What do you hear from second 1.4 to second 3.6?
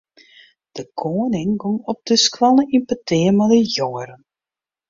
gong op de skoalle yn petear mei de